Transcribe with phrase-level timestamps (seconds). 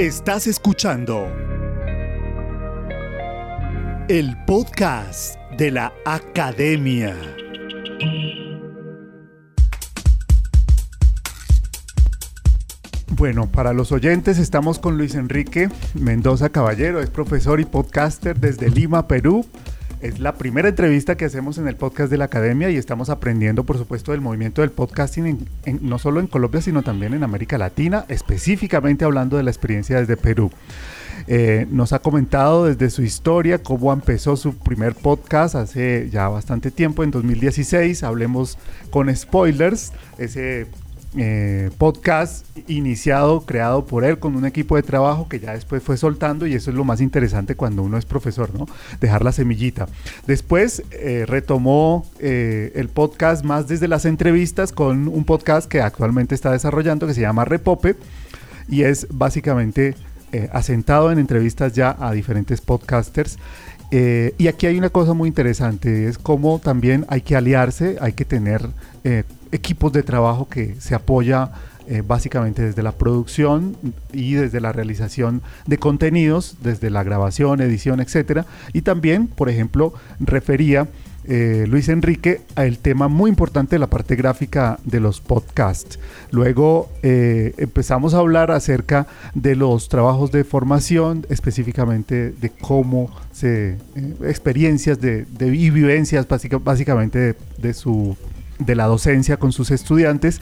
[0.00, 1.30] Estás escuchando
[4.08, 7.14] el podcast de la Academia.
[13.10, 18.70] Bueno, para los oyentes estamos con Luis Enrique Mendoza Caballero, es profesor y podcaster desde
[18.70, 19.44] Lima, Perú.
[20.00, 23.64] Es la primera entrevista que hacemos en el podcast de la academia y estamos aprendiendo,
[23.64, 25.46] por supuesto, del movimiento del podcasting
[25.82, 30.16] no solo en Colombia, sino también en América Latina, específicamente hablando de la experiencia desde
[30.16, 30.50] Perú.
[31.26, 36.70] Eh, nos ha comentado desde su historia cómo empezó su primer podcast hace ya bastante
[36.70, 38.02] tiempo, en 2016.
[38.02, 38.56] Hablemos
[38.88, 40.66] con spoilers, ese
[41.16, 45.96] eh, podcast iniciado, creado por él con un equipo de trabajo que ya después fue
[45.96, 48.66] soltando y eso es lo más interesante cuando uno es profesor, ¿no?
[49.00, 49.88] Dejar la semillita.
[50.28, 56.36] Después eh, retomó eh, el podcast más desde las entrevistas con un podcast que actualmente
[56.36, 57.96] está desarrollando que se llama Repope
[58.68, 59.96] y es básicamente
[60.52, 63.36] asentado en entrevistas ya a diferentes podcasters.
[63.90, 68.24] y aquí hay una cosa muy interesante, es cómo también hay que aliarse, hay que
[68.24, 68.70] tener
[69.52, 71.50] equipos de trabajo que se apoya
[71.88, 73.76] eh, básicamente desde la producción
[74.12, 78.46] y desde la realización de contenidos, desde la grabación, edición, etcétera.
[78.72, 80.86] Y también, por ejemplo, refería
[81.24, 85.98] eh, Luis Enrique al tema muy importante de la parte gráfica de los podcasts.
[86.30, 93.78] Luego eh, empezamos a hablar acerca de los trabajos de formación, específicamente de cómo se
[94.24, 96.26] experiencias de, y vivencias
[96.62, 98.16] básicamente de su
[98.60, 100.40] de la docencia con sus estudiantes.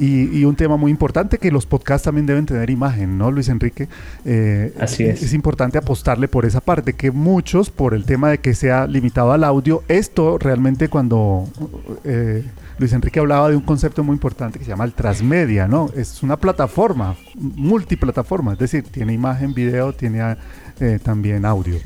[0.00, 3.88] Y, un tema muy importante que los podcasts también deben tener imagen, ¿no, Luis Enrique?
[4.24, 5.24] Eh, Así es.
[5.24, 9.32] Es importante apostarle por esa parte, que muchos, por el tema de que sea limitado
[9.32, 11.48] al audio, esto realmente cuando
[12.04, 12.44] eh,
[12.78, 15.90] Luis Enrique hablaba de un concepto muy importante que se llama el transmedia, ¿no?
[15.96, 20.36] Es una plataforma, multiplataforma, es decir, tiene imagen, video, tiene
[20.78, 21.76] eh, también audio.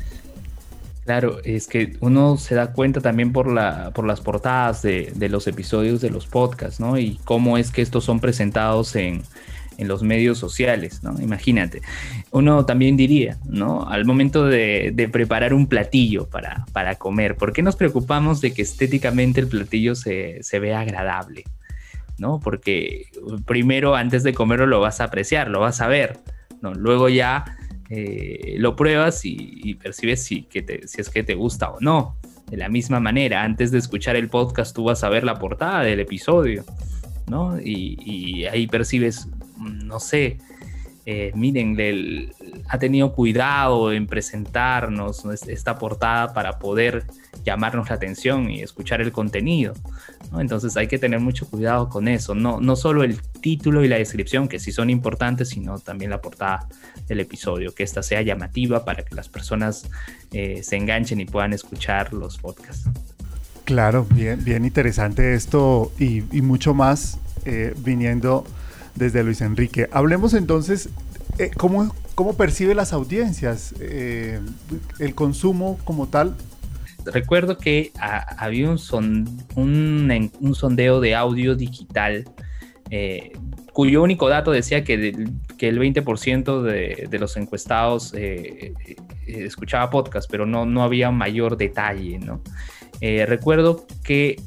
[1.05, 5.47] Claro, es que uno se da cuenta también por, la, por las portadas de, los
[5.47, 6.97] episodios de los podcasts, ¿no?
[6.97, 9.23] Y cómo es que estos son presentados en,
[9.79, 11.19] los medios sociales, ¿no?
[11.19, 11.81] Imagínate.
[12.31, 13.85] Uno también diría, ¿no?
[13.89, 18.61] Al momento de, preparar un platillo para, para, comer, ¿por qué nos preocupamos de que
[18.61, 21.43] estéticamente el platillo se, se vea agradable?
[22.17, 22.39] ¿No?
[22.39, 23.07] Porque
[23.45, 26.19] primero, antes de comerlo, lo vas a apreciar, lo vas a ver,
[26.61, 26.73] ¿no?
[26.73, 27.43] Luego ya
[27.89, 32.17] eh, lo pruebas y, percibes si, que si es que te gusta o no.
[32.49, 35.81] De la misma manera, antes de escuchar el podcast, tú vas a ver la portada
[35.81, 36.63] del episodio,
[37.27, 37.59] ¿no?
[37.59, 39.27] Y, ahí percibes,
[39.57, 40.37] no sé,
[41.05, 42.31] eh, miren,
[42.69, 47.05] ha tenido cuidado en presentarnos esta portada para poder
[47.43, 49.73] llamarnos la atención y escuchar el contenido.
[50.39, 53.97] Entonces hay que tener mucho cuidado con eso, no, no solo el título y la
[53.97, 56.67] descripción, que sí son importantes, sino también la portada
[57.07, 59.87] del episodio, que ésta sea llamativa para que las personas
[60.31, 62.89] eh, se enganchen y puedan escuchar los podcasts.
[63.65, 68.45] Claro, bien, bien interesante esto y, mucho más eh, viniendo
[68.95, 69.87] desde Luis Enrique.
[69.91, 70.89] Hablemos entonces,
[71.37, 76.35] eh, ¿cómo, ¿cómo, percibe las audiencias el consumo como tal
[77.05, 77.91] recuerdo que
[78.37, 82.25] había un, un, sondeo de audio digital
[82.89, 83.31] eh,
[83.71, 90.45] cuyo único dato decía que, el 20% de, los encuestados eh, eh, escuchaba podcast, pero
[90.45, 92.41] no, no había mayor detalle, ¿no?
[93.01, 94.37] recuerdo que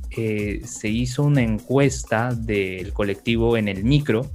[0.64, 4.30] se hizo una encuesta del colectivo en el micro,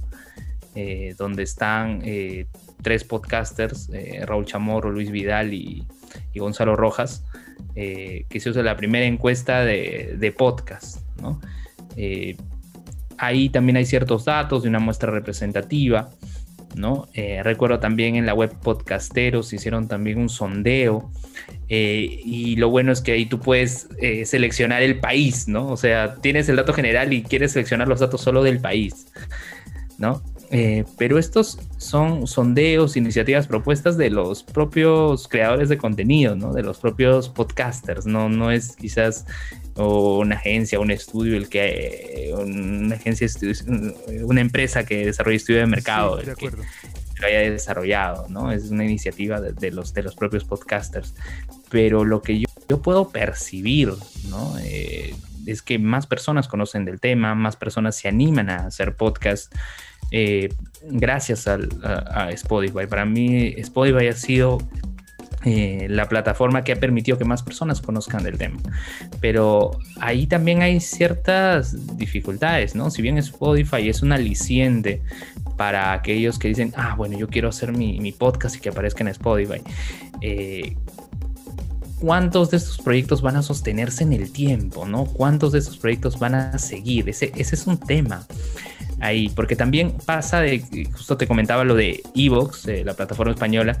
[1.18, 2.02] donde están
[2.82, 3.90] tres podcasters,
[4.24, 5.84] Raúl Chamorro, Luis Vidal y
[6.36, 7.24] Gonzalo Rojas,
[7.74, 10.98] eh, que se usa la primera encuesta de, podcast.
[11.96, 12.36] Eh,
[13.18, 16.10] ahí también hay ciertos datos de una muestra representativa.
[16.74, 17.06] ¿no?
[17.12, 21.10] Eh, recuerdo también en la web Podcasteros hicieron también un sondeo
[21.68, 23.88] y lo bueno es que ahí tú puedes
[24.24, 25.68] seleccionar el país, ¿no?
[25.68, 29.06] O sea, tienes el dato general y quieres seleccionar los datos solo del país,
[29.96, 30.22] ¿no?
[30.54, 36.52] Eh, pero estos son sondeos, iniciativas, propuestas de los propios creadores de contenido, ¿no?
[36.52, 39.24] De los propios podcasters, no, no es quizás
[39.76, 43.26] una agencia, un estudio, el que una agencia,
[44.24, 48.52] una empresa que desarrolla estudio de mercado, que lo haya desarrollado, ¿no?
[48.52, 51.14] Es una iniciativa de, los, de los propios podcasters.
[51.70, 53.94] Pero lo que yo, puedo percibir,
[54.28, 54.58] ¿no?
[54.58, 55.14] Eh,
[55.46, 59.54] es que más personas conocen del tema, más personas se animan a hacer podcast.
[60.10, 60.48] Eh,
[60.90, 62.86] gracias a, Spotify.
[62.88, 64.58] Para mí Spotify ha sido
[65.44, 68.58] eh, la plataforma que ha permitido que más personas conozcan del tema.
[69.20, 72.90] Pero ahí también hay ciertas dificultades, ¿no?
[72.90, 75.02] Si bien Spotify es un aliciente
[75.56, 79.08] para aquellos que dicen, ah, bueno, yo quiero hacer mi, podcast y que aparezca en
[79.08, 79.62] Spotify.
[80.20, 80.76] Eh,
[82.00, 84.86] ¿Cuántos de estos proyectos van a sostenerse en el tiempo?
[84.86, 85.04] ¿no?
[85.04, 87.08] ¿Cuántos de estos proyectos van a seguir?
[87.08, 88.26] Ese, ese es un tema
[89.02, 90.62] ahí, porque también pasa de,
[90.92, 93.78] justo te comentaba lo de Evox, la plataforma española,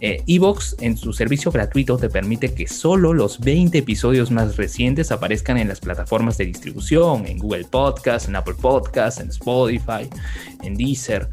[0.00, 5.12] eh, Evox en su servicio gratuito te permite que solo los 20 episodios más recientes
[5.12, 10.08] aparezcan en las plataformas de distribución, en Google Podcast, en Apple Podcast, en Spotify,
[10.62, 11.28] en Deezer.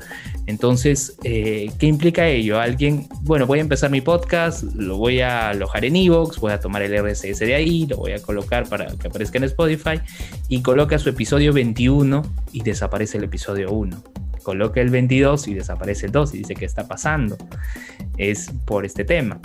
[0.49, 2.59] Entonces, eh, ¿qué implica ello?
[2.59, 6.59] Alguien, bueno, voy a empezar mi podcast, lo voy a alojar en Evox, voy a
[6.59, 10.01] tomar el RSS de ahí, lo voy a colocar para que aparezca en Spotify
[10.47, 14.01] y coloca su episodio 21 y desaparece el episodio 1.
[14.41, 17.37] Coloca el 22 y desaparece el 2 y dice, ¿qué está pasando?
[18.17, 19.39] Es por este tema.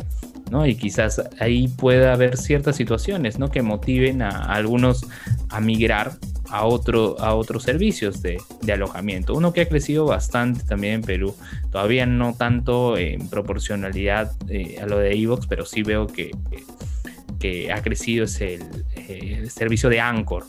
[0.54, 0.64] ¿No?
[0.64, 3.50] Y quizás ahí pueda haber ciertas situaciones ¿no?
[3.50, 5.04] que motiven a algunos
[5.48, 6.12] a migrar
[6.48, 8.38] a, otro, a otros servicios de,
[8.72, 9.34] alojamiento.
[9.34, 11.34] Uno que ha crecido bastante también en Perú,
[11.72, 16.30] todavía no tanto en proporcionalidad eh, a lo de Evox, pero sí veo que,
[17.40, 18.62] que ha crecido es el,
[19.50, 20.44] servicio de Anchor.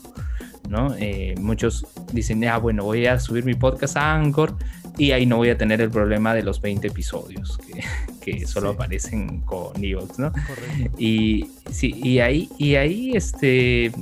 [0.68, 0.94] ¿no?
[1.00, 4.54] Eh, muchos dicen, ah, bueno, voy a subir mi podcast a Anchor
[4.98, 7.58] y ahí no voy a tener el problema de los 20 episodios
[8.20, 10.32] que, solo aparecen con Evox, ¿no?
[10.98, 13.92] Y, sí, y ahí, y ahí este,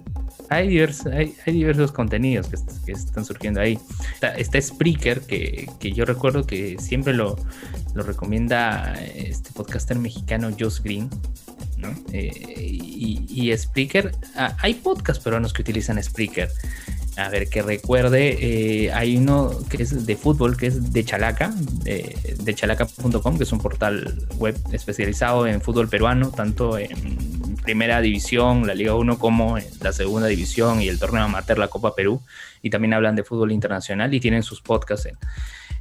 [0.48, 3.78] hay, diversos, hay, diversos contenidos que, están surgiendo ahí.
[4.36, 7.36] Está, Spreaker, que, yo recuerdo que siempre lo,
[7.94, 11.10] lo recomienda este podcaster mexicano Josh Green.
[11.76, 11.88] ¿no?
[12.12, 16.50] Eh, y, y, Spreaker, ah, hay podcasts peruanos que utilizan Spreaker.
[17.16, 21.54] A ver, que recuerde, eh, hay uno que es de fútbol, que es de Chalaca,
[21.84, 28.66] de, chalaca.com, que es un portal web especializado en fútbol peruano, tanto en primera división,
[28.66, 32.20] la Liga 1, como en la segunda división y el torneo amateur, la Copa Perú.
[32.62, 35.16] Y también hablan de fútbol internacional y tienen sus podcasts en,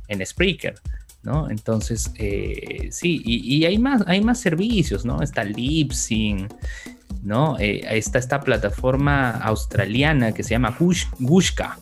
[0.07, 0.75] en Spreaker.
[1.23, 1.49] ¿no?
[1.49, 5.21] Entonces, eh, sí, y, hay, más, hay más servicios, ¿no?
[5.21, 6.49] Está Lipsyn,
[7.23, 7.57] ¿no?
[7.59, 10.77] Eh, está esta plataforma australiana que se llama
[11.19, 11.79] Gushka,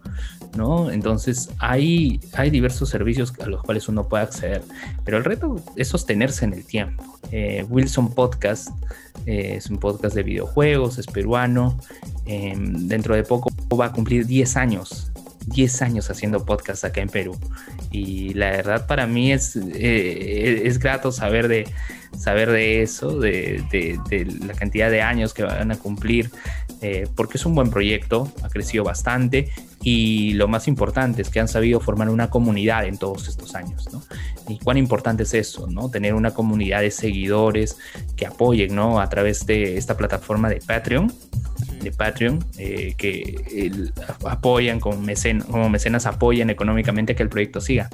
[0.56, 0.92] ¿no?
[0.92, 4.62] Entonces hay, hay diversos servicios a los cuales uno puede acceder,
[5.04, 7.20] pero el reto es sostenerse en el tiempo.
[7.32, 8.70] Eh, Wilson Podcast
[9.26, 11.80] eh, es un podcast de videojuegos, es peruano,
[12.26, 15.12] em, dentro de poco va a cumplir 10 años
[15.48, 17.36] 10 años haciendo podcast acá en Perú.
[17.92, 21.68] Y la verdad para mí es, eh, es grato saber de,
[22.18, 23.64] saber de eso, de,
[24.46, 26.32] la cantidad de años que van a cumplir,
[26.82, 29.50] eh, porque es un buen proyecto, ha crecido bastante
[29.84, 33.92] y lo más importante es que han sabido formar una comunidad en todos estos años,
[33.92, 34.04] ¿no?
[34.48, 35.90] Y cuán importante es eso, ¿no?
[35.90, 37.78] Tener una comunidad de seguidores
[38.16, 39.00] que apoyen, ¿no?
[39.00, 41.12] A través de esta plataforma de Patreon,
[41.82, 43.92] de Patreon, eh, que
[44.26, 44.98] apoyan como,
[45.50, 47.90] como mecenas apoyan económicamente que el proyecto siga.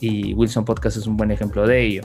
[0.00, 2.02] Y Wilson Podcast es un buen ejemplo de ello.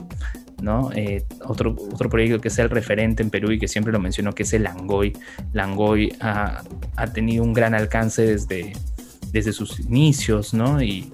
[0.60, 0.90] ¿No?
[0.94, 4.32] Eh, otro, otro proyecto que es el referente en Perú y que siempre lo menciono,
[4.32, 5.12] que es el Langoy.
[5.52, 6.62] Langoy ha,
[6.96, 8.72] ha tenido un gran alcance desde,
[9.32, 10.82] desde sus inicios, ¿no?
[10.82, 11.10] Y,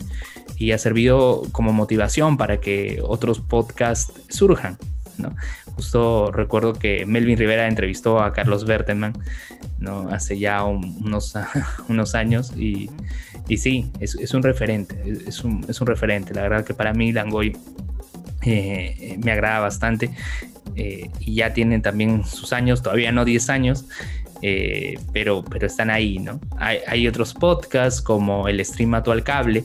[0.58, 4.78] y, ha servido como motivación para que otros podcasts surjan,
[5.18, 5.34] ¿no?
[5.76, 9.12] Justo recuerdo que Melvin Rivera entrevistó a Carlos Berteman
[9.78, 10.08] ¿no?
[10.08, 11.34] hace ya unos,
[11.88, 12.90] unos años y,
[13.46, 16.32] y sí, es, es, un referente, es un, es un referente.
[16.32, 17.56] La verdad que para mí Langoy
[18.46, 20.10] eh, me agrada bastante
[20.76, 23.86] eh, y ya tienen también sus años, todavía no 10 años,
[24.42, 26.38] eh, pero, pero están ahí, ¿no?
[26.58, 29.64] Hay, otros podcasts como el Stream Actual Cable,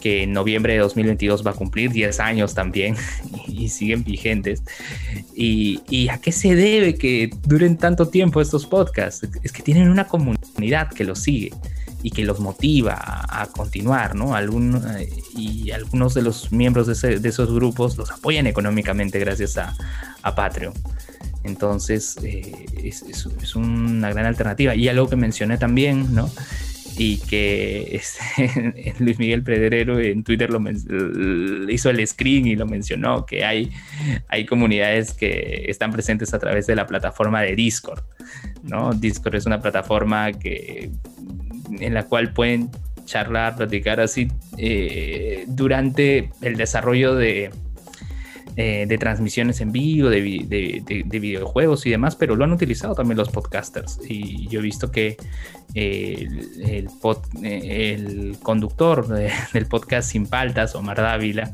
[0.00, 2.94] que en noviembre de 2022 va a cumplir 10 años también
[3.48, 4.62] y, siguen vigentes.
[5.34, 9.26] Y, y, a qué se debe que duren tanto tiempo estos podcasts?
[9.42, 11.52] Es que tienen una comunidad que los sigue
[12.02, 14.34] y que los motiva a, continuar, ¿no?
[14.34, 14.80] Algún,
[15.36, 19.76] y algunos de los miembros de, de, esos grupos los apoyan económicamente gracias a,
[20.22, 20.74] a Patreon.
[21.44, 24.74] Entonces, eh, es, es, es, una gran alternativa.
[24.74, 26.30] Y algo que mencioné también, ¿no?
[27.00, 30.60] y que este, Luis Miguel Pedrero en Twitter lo
[31.70, 33.70] hizo el screen y lo mencionó, que hay,
[34.28, 38.02] hay comunidades que están presentes a través de la plataforma de Discord.
[38.62, 38.92] ¿no?
[38.92, 40.90] Discord es una plataforma que,
[41.78, 42.70] en la cual pueden
[43.04, 47.50] charlar, platicar así eh, durante el desarrollo de,
[48.56, 53.30] eh, de transmisiones en vivo, de, videojuegos y demás, pero lo han utilizado también los
[53.30, 53.98] podcasters.
[54.08, 55.16] Y yo he visto que
[55.74, 56.88] el,
[57.42, 59.06] el, conductor
[59.52, 61.52] del podcast Sin Paltas, Omar Dávila,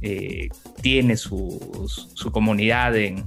[0.00, 0.48] eh,
[0.80, 3.24] tiene su, su comunidad en,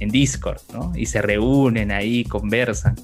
[0.00, 0.92] en Discord, ¿no?
[0.94, 2.96] Y se reúnen ahí, conversan.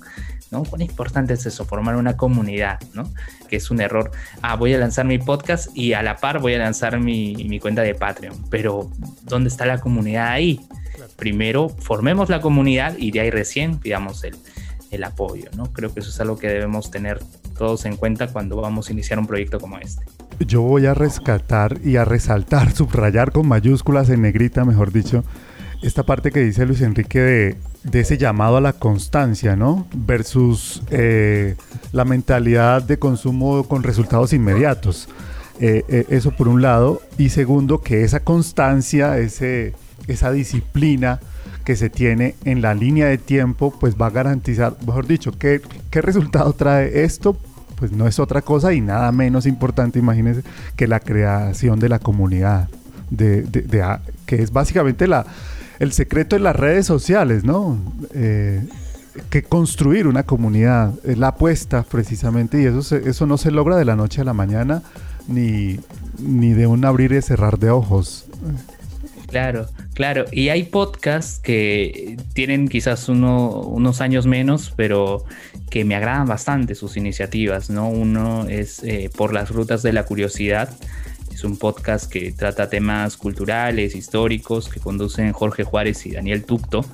[0.50, 0.64] ¿No?
[0.64, 3.12] Cuán importante es eso, formar una comunidad, ¿no?
[3.48, 4.10] Que es un error.
[4.42, 7.60] Ah, voy a lanzar mi podcast y a la par voy a lanzar mi, mi
[7.60, 8.90] cuenta de Patreon, pero
[9.22, 10.60] ¿dónde está la comunidad ahí?
[11.16, 14.36] Primero formemos la comunidad y de ahí recién pidamos el,
[14.90, 15.72] el apoyo, ¿no?
[15.72, 17.20] Creo que eso es algo que debemos tener
[17.56, 20.04] todos en cuenta cuando vamos a iniciar un proyecto como este.
[20.40, 25.24] Yo voy a rescatar y a resaltar, subrayar con mayúsculas en negrita, mejor dicho,
[25.82, 29.86] esta parte que dice Luis Enrique de, de ese llamado a la constancia, ¿no?
[29.94, 31.54] Versus eh,
[31.92, 35.08] la mentalidad de consumo con resultados inmediatos.
[35.60, 37.02] Eh, eh, eso por un lado.
[37.18, 39.74] Y segundo, que esa constancia, ese,
[40.08, 41.20] esa disciplina
[41.64, 45.60] que se tiene en la línea de tiempo, pues va a garantizar, mejor dicho, ¿qué,
[45.90, 47.36] qué resultado trae esto?
[47.76, 50.42] Pues no es otra cosa y nada menos importante, imagínense,
[50.76, 52.68] que la creación de la comunidad,
[53.10, 55.26] de, de, que es básicamente la,
[55.78, 57.78] el secreto de las redes sociales, ¿no?
[58.14, 58.62] Eh,
[59.30, 63.84] que construir una comunidad, es la apuesta precisamente, y eso, eso no se logra de
[63.84, 64.82] la noche a la mañana,
[65.28, 65.78] ni,
[66.18, 68.26] ni de un abrir y cerrar de ojos.
[69.28, 70.26] Claro, claro.
[70.30, 75.24] Y hay podcasts que tienen quizás uno, unos años menos, pero
[75.70, 77.88] que me agradan bastante sus iniciativas, ¿no?
[77.88, 80.70] Uno es eh, Por las Rutas de la Curiosidad,
[81.34, 86.84] es un podcast que trata temas culturales, históricos, que conducen Jorge Juárez y Daniel Tucto,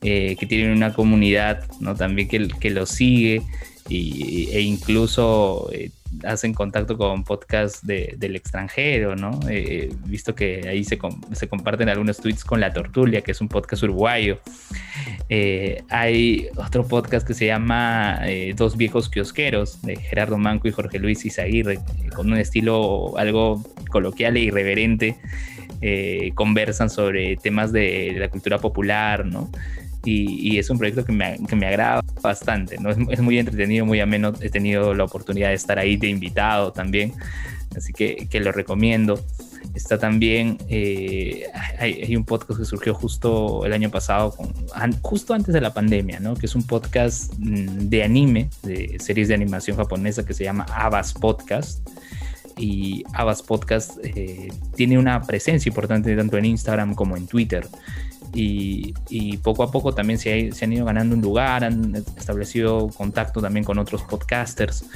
[0.00, 1.94] eh, que tienen una comunidad ¿no?
[1.94, 3.42] también que, que los sigue
[3.88, 5.90] y, e incluso eh,
[6.24, 9.38] hacen contacto con podcasts de, del extranjero, ¿no?
[9.48, 10.98] Eh, visto que ahí se,
[11.32, 14.38] se, comparten algunos tweets con La Tortulia, que es un podcast uruguayo.
[15.28, 20.72] Eh, hay otro podcast que se llama eh, Dos Viejos Kiosqueros, de Gerardo Manco y
[20.72, 21.80] Jorge Luis Izaguirre,
[22.14, 25.16] con un estilo algo coloquial e irreverente.
[26.34, 29.50] conversan sobre temas de la cultura popular, ¿no?
[30.04, 32.90] Y, es un proyecto que me, que me agrada bastante, ¿no?
[32.90, 36.72] Es, es, muy entretenido, muy ameno, he tenido la oportunidad de estar ahí de invitado
[36.72, 37.12] también,
[37.76, 39.24] así que, que lo recomiendo.
[39.74, 41.46] Está también, eh,
[41.78, 44.52] hay, hay, un podcast que surgió justo el año pasado, con,
[45.02, 46.34] justo antes de la pandemia, ¿no?
[46.34, 50.64] Que es un podcast mm, de anime, de series de animación japonesa que se llama
[50.70, 51.88] Abbas Podcast
[52.56, 57.66] y Abbas Podcast eh, tiene una presencia importante tanto en Instagram como en Twitter
[58.32, 63.64] y, poco a poco también se, han ido ganando un lugar, han establecido contacto también
[63.64, 64.86] con otros podcasters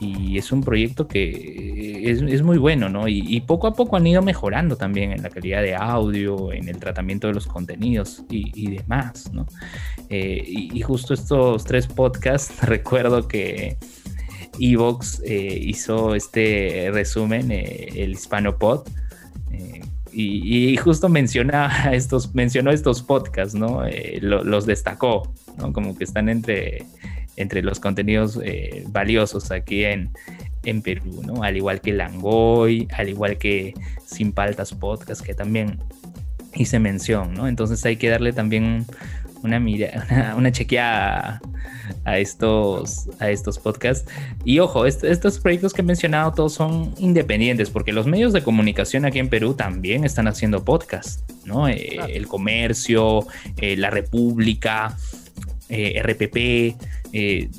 [0.00, 3.08] y es un proyecto que es, muy bueno, ¿no?
[3.08, 6.78] Y, poco a poco han ido mejorando también en la calidad de audio, en el
[6.78, 9.46] tratamiento de los contenidos y, demás, ¿no?
[10.08, 13.76] Eh, y, justo estos tres podcasts, recuerdo que...
[14.56, 18.86] Evox eh, hizo este resumen, eh, el HispanoPod,
[20.14, 23.86] y, justo menciona estos, mencionó estos podcasts, ¿no?
[23.86, 25.72] Eh, lo, los destacó, ¿no?
[25.72, 26.86] Como que están entre,
[27.36, 30.10] entre los contenidos eh, valiosos aquí en,
[30.64, 31.42] en Perú, ¿no?
[31.42, 35.78] Al igual que Langoy, al igual que Sin Paltas Podcast, que también
[36.54, 37.48] hice mención, ¿no?
[37.48, 38.86] Entonces hay que darle también
[39.44, 41.40] una, mira, una, una chequeada
[42.04, 44.10] a estos, a estos podcasts.
[44.44, 49.04] Y ojo, estos proyectos que he mencionado todos son independientes, porque los medios de comunicación
[49.04, 51.68] aquí en Perú también están haciendo podcasts, ¿no?
[51.68, 53.26] Eh, el comercio,
[53.58, 54.96] eh, la República,
[55.68, 56.76] eh, RPP,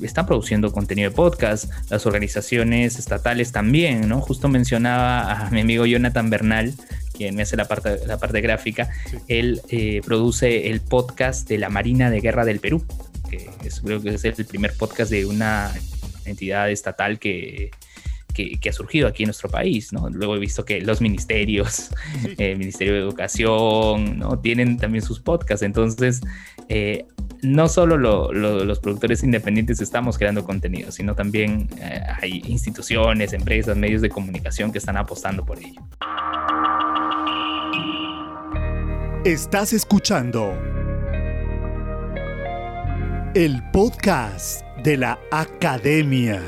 [0.02, 4.20] están produciendo contenido de podcast, las organizaciones estatales también, ¿no?
[4.20, 6.74] Justo mencionaba a mi amigo Jonathan Bernal,
[7.16, 8.90] quien me hace la parte, la parte gráfica,
[9.28, 9.60] él
[10.04, 12.84] produce el podcast de la Marina de Guerra del Perú,
[13.28, 15.72] que es, creo que es el primer podcast de una
[16.24, 17.70] entidad estatal que,
[18.34, 20.10] que, que, ha surgido aquí en nuestro país, ¿no?
[20.10, 21.90] Luego he visto que los ministerios,
[22.24, 24.38] el eh, Ministerio de Educación, ¿no?
[24.38, 26.20] Tienen también sus podcasts, entonces
[26.68, 27.06] eh,
[27.42, 33.32] no solo lo, lo, los productores independientes estamos creando contenido, sino también eh, hay instituciones,
[33.32, 35.80] empresas, medios de comunicación que están apostando por ello.
[39.26, 40.56] Estás escuchando
[43.34, 46.40] el podcast de la academia.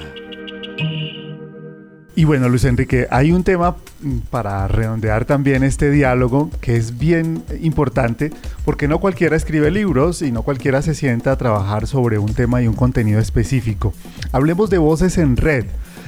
[2.15, 6.97] Y bueno, Luis Enrique, hay un tema mm, para redondear también este diálogo que es
[7.01, 8.31] bien importante
[8.65, 12.63] porque no cualquiera escribe libros y no cualquiera se sienta a trabajar sobre un tema
[12.63, 13.93] y un contenido específico.
[14.31, 15.67] Hablemos de Voces en Red,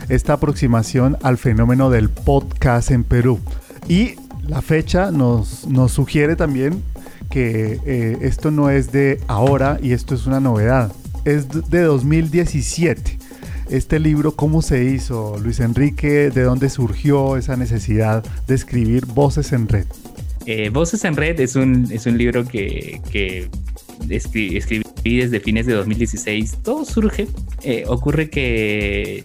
[0.08, 3.40] esta aproximación al fenómeno del podcast en Perú.
[3.88, 4.14] Y
[4.46, 6.82] la fecha nos, nos sugiere también
[7.30, 10.92] que eh, esto no es de ahora y esto es una novedad.
[11.24, 13.18] Es de 2017.
[13.70, 16.30] Este libro, ¿cómo se hizo, Luis Enrique?
[16.30, 19.86] ¿De dónde surgió esa necesidad de escribir Voces en Red?
[20.46, 23.48] Eh, Voces en Red es un, es un libro que, que
[24.08, 26.58] escribí, desde fines de 2016.
[26.62, 27.26] Todo surge,
[27.62, 29.24] eh, ocurre que,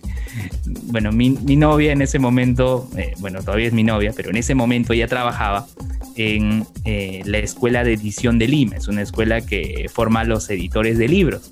[0.84, 4.56] bueno, mi, novia en ese momento, eh, bueno, todavía es mi novia, pero en ese
[4.56, 5.68] momento ella trabajaba
[6.16, 8.78] en eh, la Escuela de Edición de Lima.
[8.78, 11.52] Es una escuela que forma a los editores de libros.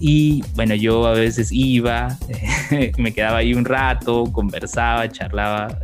[0.00, 2.16] Y bueno, yo a veces iba,
[2.98, 5.76] me quedaba ahí un rato, conversaba, charlaba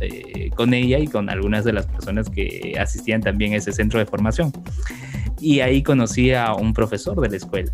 [0.55, 4.05] con ella y con algunas de las personas que asistían también a ese centro de
[4.05, 4.53] formación.
[5.39, 7.71] Y ahí conocí a un profesor de la escuela,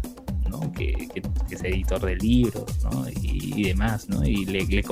[0.49, 0.71] ¿no?
[0.73, 1.09] que,
[1.49, 3.05] es editor de libros ¿no?
[3.21, 4.09] y, demás.
[4.09, 4.25] ¿no?
[4.25, 4.83] Y le,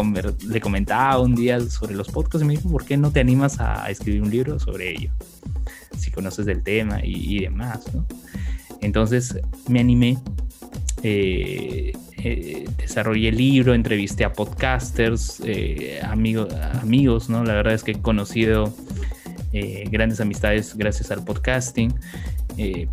[0.62, 3.90] comentaba un día sobre los podcasts y me dijo, ¿por qué no te animas a,
[3.90, 5.12] escribir un libro sobre ello?
[5.98, 7.86] Si conoces del tema y, demás.
[8.82, 10.18] Entonces me animé.
[11.02, 17.46] Eh, eh, desarrollé el libro, entrevisté a podcasters, eh, amigos, ¿no?
[17.46, 18.74] La verdad es que he conocido
[19.90, 21.94] grandes amistades gracias al podcasting.
[22.58, 22.88] Eh,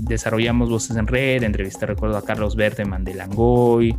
[0.00, 3.96] desarrollamos Voces en Red, entrevisté, recuerdo a Carlos Berteman de Langoy,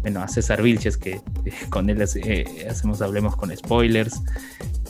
[0.00, 1.12] bueno, a César Vilches, que
[1.44, 4.22] eh, con él eh, hacemos Hablemos con Spoilers,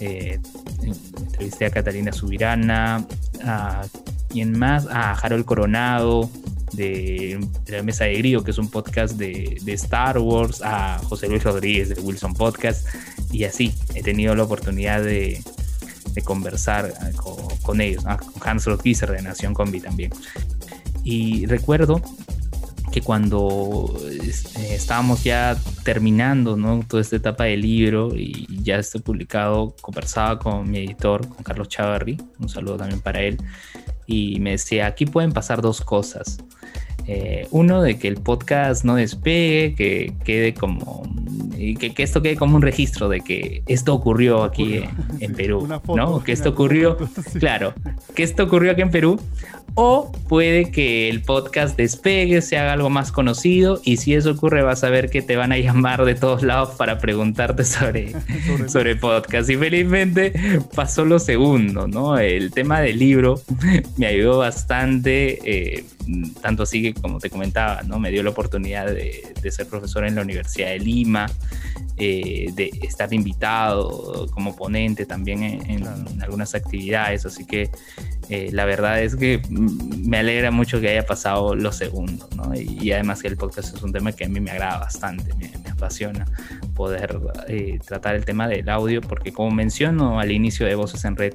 [0.00, 3.06] entrevisté a Catalina Subirana,
[3.44, 3.82] a
[4.28, 6.30] quien más, a Harold Coronado,
[6.73, 11.28] de, la Mesa de Grío, que es un podcast de, de, Star Wars, a José
[11.28, 12.87] Luis Rodríguez de Wilson Podcast,
[13.32, 15.42] y así he tenido la oportunidad de,
[16.14, 17.12] de conversar eh,
[17.62, 20.11] con, ellos, con Hans Rothgieser de Nación Combi también.
[21.05, 22.02] Y recuerdo
[22.90, 26.85] que cuando este, estábamos ya terminando ¿no?
[26.87, 31.69] toda esta etapa del libro y ya esté publicado, conversaba con mi editor, con Carlos
[31.69, 33.38] Chavarri, un saludo también para él,
[34.07, 36.38] y me decía, aquí pueden pasar dos cosas.
[37.07, 41.02] Eh, uno, de que el podcast no despegue, que quede como.
[41.57, 44.83] Que, esto quede como un registro de que esto ocurrió aquí
[45.21, 46.23] en, Perú, ¿no?
[46.25, 46.97] Que esto ocurrió,
[47.38, 47.75] claro,
[48.14, 49.21] que esto ocurrió aquí en Perú,
[49.75, 54.62] o puede que el podcast despegue, se haga algo más conocido y si eso ocurre
[54.62, 58.14] vas a ver que te van a llamar de todos lados para preguntarte sobre,
[58.69, 59.49] sobre, podcast.
[59.50, 60.33] Y felizmente
[60.75, 62.19] pasó lo segundo, ¿no?
[62.19, 63.40] El tema del libro
[63.97, 65.84] me ayudó bastante, eh,
[66.41, 67.99] tanto así que como te comentaba, ¿no?
[67.99, 71.26] Me dio la oportunidad de, ser profesor en la Universidad de Lima,
[71.97, 75.86] eh, de estar invitado como ponente también en,
[76.23, 77.71] algunas actividades, así que
[78.28, 82.54] eh, la verdad es que me alegra mucho que haya pasado lo segundo, ¿no?
[82.54, 85.50] Y, además que el podcast es un tema que a mí me agrada bastante, me,
[85.71, 86.26] apasiona
[86.75, 91.17] poder eh, tratar el tema del audio, porque como menciono al inicio de Voces en
[91.17, 91.34] Red,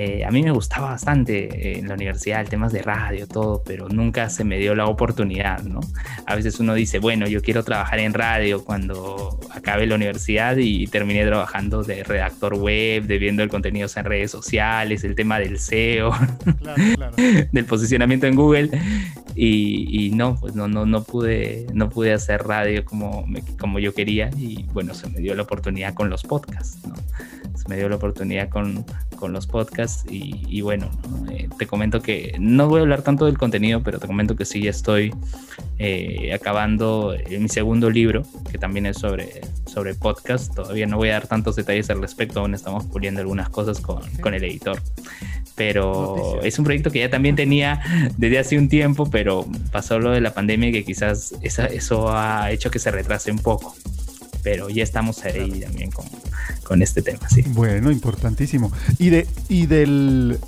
[0.00, 3.64] eh, a mí me gustaba bastante eh, en la universidad el temas de radio, todo,
[3.66, 5.80] pero nunca se me dio la oportunidad, ¿no?
[6.24, 10.86] A veces uno dice, bueno, yo quiero trabajar en radio cuando acabe la universidad y
[10.86, 15.58] terminé trabajando de redactor web, de viendo el contenido en redes sociales, el tema del
[15.58, 16.12] SEO,
[17.50, 18.70] del posicionamiento en Google
[19.34, 23.26] y, no, pues no, no, no pude, no pude hacer radio como,
[23.58, 26.94] como yo quería y bueno, se me dio la oportunidad con los podcasts, ¿no?
[27.58, 28.84] Se me dio la oportunidad con,
[29.16, 30.88] con los podcasts y, bueno,
[31.30, 34.44] eh, te comento que no voy a hablar tanto del contenido, pero te comento que
[34.44, 35.12] sí ya estoy
[35.78, 40.54] eh, acabando mi segundo libro, que también es sobre, sobre podcast.
[40.54, 44.02] Todavía no voy a dar tantos detalles al respecto, aún estamos puliendo algunas cosas con,
[44.20, 44.80] con el editor.
[45.56, 47.80] Pero es un proyecto que ya también tenía
[48.16, 52.70] desde hace un tiempo, pero pasó lo de la pandemia que quizás eso ha hecho
[52.70, 53.74] que se retrase un poco
[54.50, 56.06] pero ya estamos ahí también con,
[56.64, 57.44] con, este tema, sí.
[57.48, 58.72] Bueno, importantísimo.
[58.98, 60.38] Y, de, y del,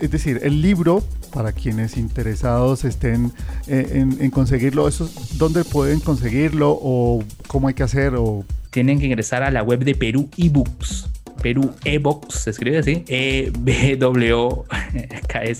[0.00, 3.30] es decir, el libro, para quienes interesados estén
[3.68, 8.16] eh, en, en, conseguirlo, eso, ¿dónde pueden conseguirlo o cómo hay que hacer?
[8.16, 8.44] O...
[8.70, 11.08] Tienen que ingresar a la web de Perú eBooks.
[11.40, 14.08] Perú eBooks, se escribe así, E-B-W-K-S,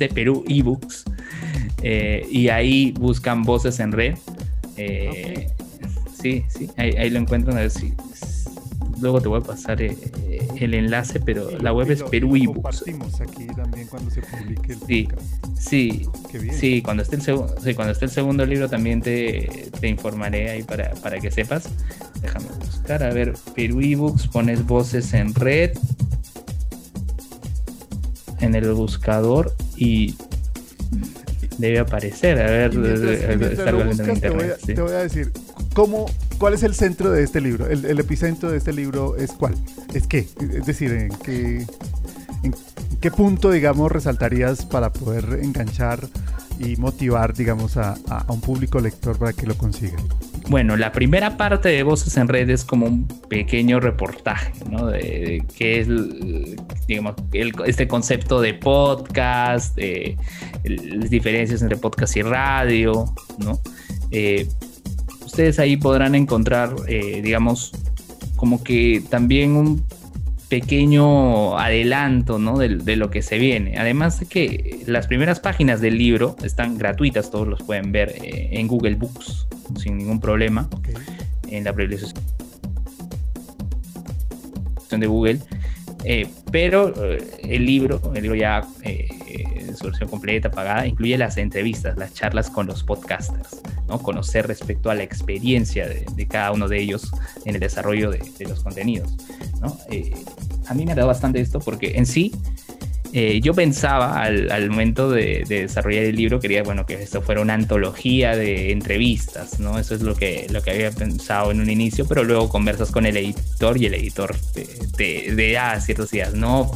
[0.12, 1.04] Perú eBooks.
[1.82, 4.16] Eh, y ahí buscan voces en red.
[4.76, 5.50] Eh,
[6.26, 7.94] sí, sí, ahí, lo encuentran a ver si,
[9.00, 9.96] luego te voy a pasar eh,
[10.56, 12.84] el enlace, pero la web es Perú eBooks.
[13.20, 15.08] aquí también cuando se publique el sí,
[15.58, 16.08] sí,
[16.52, 20.92] sí, cuando esté el segundo, cuando esté el segundo libro también te, informaré ahí para,
[20.94, 21.68] para, que sepas.
[22.20, 25.72] Déjame buscar, a ver, Perú eBooks, pones voces en red
[28.40, 30.14] en el buscador y
[31.58, 32.40] debe aparecer.
[32.40, 35.32] A ver, te voy a decir,
[35.76, 36.06] ¿Cómo,
[36.38, 37.68] ¿Cuál es el centro de este libro?
[37.68, 39.54] El, epicentro de este libro es cuál?
[39.92, 40.26] ¿Es qué?
[40.54, 41.66] Es decir, ¿en qué,
[42.98, 46.00] qué punto, digamos, resaltarías para poder enganchar
[46.58, 47.94] y motivar, digamos, a,
[48.28, 49.98] un público lector para que lo consiga?
[50.48, 54.86] Bueno, la primera parte de Voces en Red es como un pequeño reportaje, ¿no?
[54.86, 55.88] De, qué es
[56.88, 57.16] digamos,
[57.66, 63.60] este concepto de podcast, las diferencias entre podcast y radio, ¿no?
[65.36, 67.72] Ustedes ahí podrán encontrar, digamos,
[68.36, 69.84] como que también un
[70.48, 72.56] pequeño adelanto ¿no?
[72.56, 73.76] de, lo que se viene.
[73.78, 78.48] Además de que las primeras páginas del libro están gratuitas, todos los pueden ver eh,
[78.52, 79.46] en Google Books
[79.76, 80.70] sin ningún problema,
[81.48, 82.22] en la privilegiación
[84.90, 85.40] de Google.
[86.04, 91.36] Eh, pero eh, el libro, el libro ya en su versión completa, pagada, incluye las
[91.36, 94.02] entrevistas, las charlas con los podcasters, ¿no?
[94.02, 97.10] conocer respecto a la experiencia de, cada uno de ellos
[97.44, 99.14] en el desarrollo de, de los contenidos.
[99.60, 99.78] ¿no?
[100.66, 102.32] a mí me ha dado bastante esto porque en sí
[103.18, 107.54] eh, yo pensaba al, momento de, desarrollar el libro, quería bueno, que esto fuera una
[107.54, 109.78] antología de entrevistas, ¿no?
[109.78, 113.06] Eso es lo que, lo que había pensado en un inicio, pero luego conversas con
[113.06, 116.70] el editor y el editor te, da ciertas ¿no?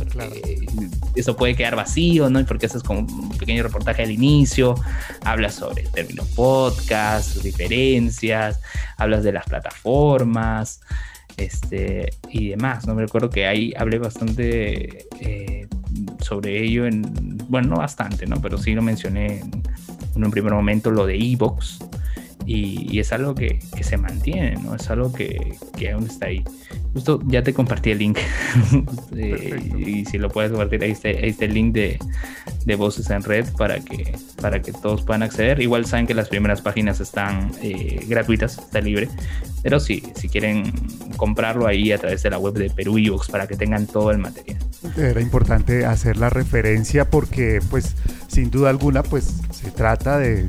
[1.15, 2.45] Eso puede quedar vacío, ¿no?
[2.45, 4.75] Porque eso es como un pequeño reportaje al inicio,
[5.25, 8.61] hablas sobre el término podcast, sus diferencias,
[8.97, 10.81] hablas de las plataformas
[11.37, 12.87] este, y demás.
[12.87, 15.69] No me recuerdo que ahí hablé bastante eh,
[16.21, 18.41] sobre ello, en, bueno, no bastante, ¿no?
[18.41, 19.63] pero sí lo mencioné en,
[20.15, 21.79] en un primer momento, lo de Evox.
[22.53, 24.75] Y, y, es algo que, que, se mantiene, ¿no?
[24.75, 26.43] Es algo que, que aún está ahí.
[26.93, 28.19] Justo ya te compartí el link.
[29.17, 31.99] Eh, y si lo puedes compartir, ahí está, ahí está el link de,
[32.65, 35.61] de, Voces en Red para que, para que todos puedan acceder.
[35.61, 39.09] Igual saben que las primeras páginas están eh, gratuitas, está libre.
[39.63, 40.73] Pero sí, si quieren
[41.17, 44.19] comprarlo ahí a través de la web de Perú Ebooks para que tengan todo el
[44.19, 44.59] material.
[44.97, 47.95] Era importante hacer la referencia porque, pues,
[48.29, 50.47] sin duda alguna, pues se trata de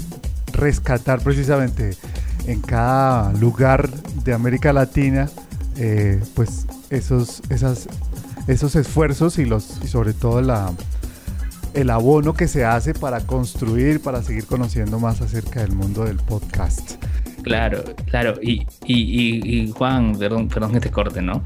[0.53, 1.95] rescatar precisamente
[2.47, 3.89] en cada lugar
[4.23, 5.29] de América Latina
[5.77, 7.87] eh, pues esos, esas,
[8.47, 10.71] esos esfuerzos y, los, y sobre todo la,
[11.73, 16.17] el abono que se hace para construir, para seguir conociendo más acerca del mundo del
[16.17, 17.01] podcast.
[17.41, 18.35] Claro, claro.
[18.41, 21.43] Y, y, Juan, perdón, perdón que te corte, ¿no?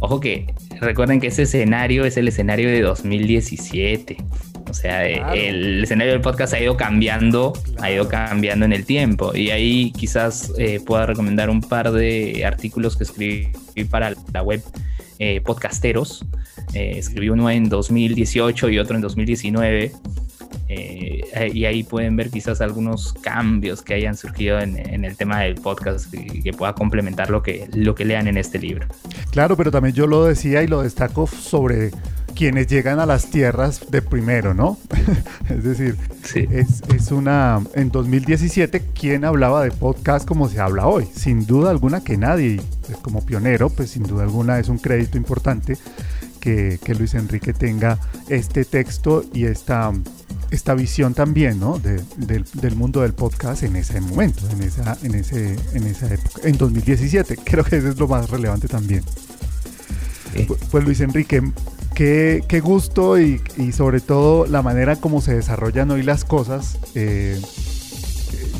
[0.00, 4.16] Ojo que recuerden que ese escenario es el escenario de 2017.
[4.68, 8.84] O sea, eh, el escenario del podcast ha ido cambiando, ha ido cambiando en el
[8.84, 9.34] tiempo.
[9.34, 13.48] Y ahí quizás eh, pueda recomendar un par de artículos que escribí
[13.90, 14.62] para la web
[15.18, 16.24] eh, Podcasteros.
[16.74, 19.92] escribí uno en 2018 y otro en 2019.
[20.68, 26.12] y ahí pueden ver quizás algunos cambios que hayan surgido en, el tema del podcast
[26.12, 28.86] y que pueda complementar lo que, lo que lean en este libro.
[29.30, 31.92] Claro, pero también yo lo decía y lo destaco sobre
[32.36, 34.78] quienes llegan a las tierras de primero, ¿no?
[35.48, 35.96] es decir,
[36.34, 37.60] es, una...
[37.74, 41.08] En 2017, ¿quién hablaba de podcast como se habla hoy?
[41.12, 42.60] Sin duda alguna que nadie.
[42.88, 45.76] Es como pionero, pues sin duda alguna es un crédito importante
[46.40, 49.92] que, Luis Enrique tenga este texto y esta,
[50.52, 51.80] esta visión también, ¿no?
[51.80, 56.56] del, mundo del podcast en ese momento, en esa, en, ese, en esa época, en
[56.56, 57.38] 2017.
[57.42, 59.02] Creo que eso es lo más relevante también.
[60.70, 61.42] Pues Luis Enrique,
[61.96, 63.40] Qué, gusto y,
[63.72, 67.40] sobre todo la manera como se desarrollan hoy las cosas eh,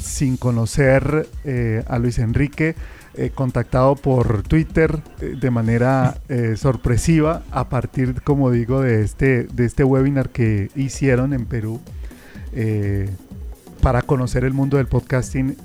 [0.01, 2.77] sin conocer eh, a Luis Enrique,
[3.13, 6.19] eh, contactado por Twitter de manera
[6.57, 11.83] sorpresiva a partir, como digo, de este, de este webinar que hicieron en Perú
[13.83, 15.59] para conocer el mundo del podcasting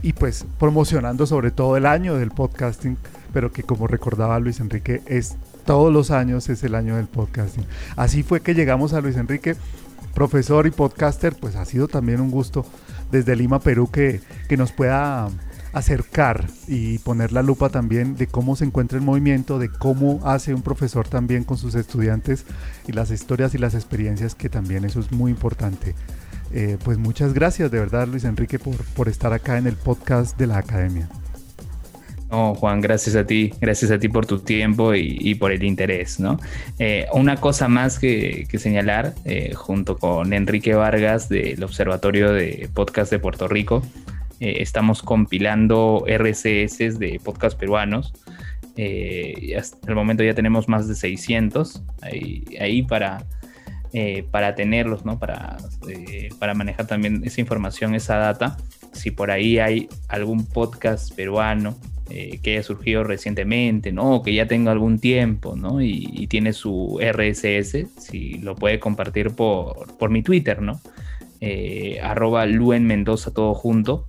[0.00, 2.98] y pues promocionando sobre todo el año del podcasting,
[3.32, 7.66] pero que como recordaba Luis Enrique es todos los años es el año del podcasting.
[7.96, 9.56] Así fue que llegamos a Luis Enrique,
[10.14, 12.64] profesor y podcaster, pues ha sido también un gusto
[13.10, 15.28] desde Lima, Perú, que, que nos pueda
[15.72, 20.54] acercar y poner la lupa también de cómo se encuentra el movimiento, de cómo hace
[20.54, 22.44] un profesor también con sus estudiantes
[22.86, 25.94] y las historias y las experiencias, que también eso es muy importante.
[26.52, 30.38] Eh, pues muchas gracias de verdad Luis Enrique por, por estar acá en el podcast
[30.38, 31.08] de la academia.
[32.32, 36.18] No, Juan, gracias a ti, gracias a ti por tu tiempo y, por el interés,
[36.18, 36.38] ¿no?
[36.78, 43.10] Eh, una cosa más que, señalar, eh, junto con Enrique Vargas del Observatorio de Podcast
[43.12, 43.82] de Puerto Rico,
[44.40, 48.14] eh, estamos compilando RCS de podcast peruanos.
[49.58, 53.26] hasta el momento ya tenemos más de 600 ahí, para,
[54.30, 55.18] para tenerlos, ¿no?
[55.18, 55.58] Para,
[56.38, 58.56] para manejar también esa información, esa data.
[58.94, 61.76] Si por ahí hay algún podcast peruano
[62.14, 64.22] eh, que haya surgido recientemente, ¿no?
[64.22, 65.80] Que ya tenga algún tiempo, ¿no?
[65.80, 70.82] Y, tiene su RSS, si lo puede compartir por, por mi Twitter, ¿no?
[71.40, 74.04] Eh, arroba Luen Mendoza todo junto,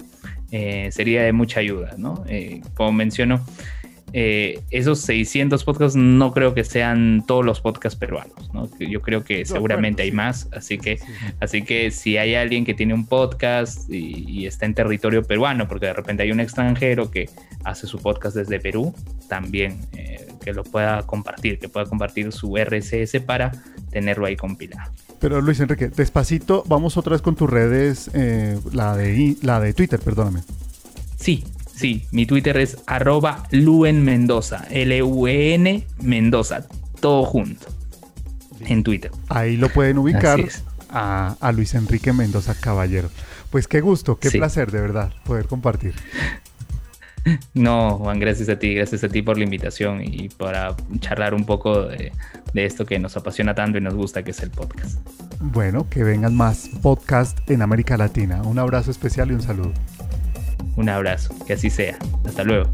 [0.51, 2.25] eh, sería de mucha ayuda, ¿no?
[2.75, 3.45] como menciono,
[4.15, 8.69] eh, esos 600 podcasts no creo que sean todos los podcasts peruanos, ¿no?
[8.80, 10.99] Yo creo que seguramente hay más, así que,
[11.39, 15.88] así que si hay alguien que tiene un podcast y, está en territorio peruano, porque
[15.88, 17.28] de repente hay un extranjero que
[17.63, 18.93] hace su podcast desde Perú,
[19.28, 23.52] también eh, que lo pueda compartir, que pueda compartir su RSS para
[23.89, 24.91] tenerlo ahí compilado.
[25.19, 29.73] Pero Luis Enrique, despacito, vamos otra vez con tus redes, eh, la, de, la de
[29.73, 30.41] Twitter, perdóname.
[31.15, 31.43] Sí,
[31.75, 36.67] Sí, mi Twitter es arroba Luen Mendoza, L-U-E-N Mendoza,
[36.99, 37.67] todo junto
[38.62, 39.12] en Twitter.
[39.29, 40.39] Ahí lo pueden ubicar
[40.89, 43.09] a, Luis Enrique Mendoza Caballero.
[43.49, 45.93] Pues qué gusto, qué placer de verdad poder compartir.
[47.53, 51.45] No, Juan, gracias a ti, gracias a ti por la invitación y para charlar un
[51.45, 52.12] poco de,
[52.53, 54.99] de, esto que nos apasiona tanto y nos gusta, que es el podcast.
[55.39, 58.41] Bueno, que vengan más podcasts en América Latina.
[58.41, 59.71] Un abrazo especial y un saludo.
[60.75, 61.97] Un abrazo, que así sea.
[62.25, 62.69] Hasta luego.